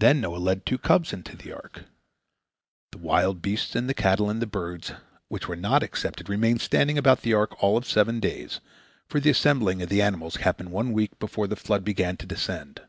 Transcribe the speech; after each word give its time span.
Then 0.00 0.20
Noah 0.20 0.36
led 0.36 0.58
the 0.58 0.64
two 0.64 0.76
cubs 0.76 1.14
into 1.14 1.38
the 1.38 1.50
ark. 1.50 1.86
The 2.92 2.98
wild 2.98 3.40
beasts, 3.40 3.74
and 3.74 3.88
the 3.88 3.94
cattle, 3.94 4.28
and 4.28 4.42
the 4.42 4.46
birds 4.46 4.92
which 5.28 5.48
were 5.48 5.56
not 5.56 5.82
accepted 5.82 6.28
remained 6.28 6.60
standing 6.60 6.98
about 6.98 7.22
the 7.22 7.32
ark 7.32 7.62
all 7.64 7.78
of 7.78 7.86
seven 7.86 8.20
days, 8.20 8.60
for 9.08 9.20
the 9.20 9.30
assembling 9.30 9.80
of 9.80 9.88
the 9.88 10.02
animals 10.02 10.36
happened 10.36 10.70
one 10.70 10.92
week 10.92 11.18
before 11.18 11.46
the 11.46 11.56
flood 11.56 11.82
began 11.82 12.18
to 12.18 12.26
descend. 12.26 12.82